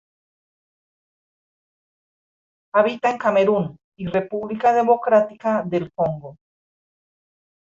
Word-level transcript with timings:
Habita 2.73 3.11
en 3.11 3.19
Camerún 3.19 3.77
y 3.97 4.07
República 4.07 4.73
Democrática 4.73 5.61
del 5.61 5.93
Congo. 5.93 6.39